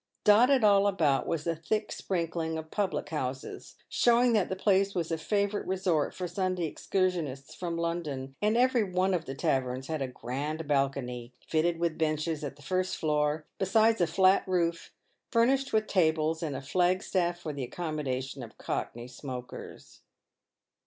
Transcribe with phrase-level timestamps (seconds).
[0.23, 5.11] Dotted all about was a thick sprinkling of public houses, showing that the place was
[5.11, 10.01] a favourite resort for Sunday excursionists from London; and every one of the taverns had
[10.01, 14.89] a grand balcony, fitted with benches, at the first floor, besides a flat roof^
[15.29, 20.01] furnished with tables and a flag staff for the accommodation of Cockney smokers.